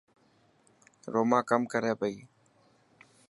روما 1.13 1.39
ڪم 1.49 1.61
ڪري 1.71 1.93
پئي. 1.99 2.15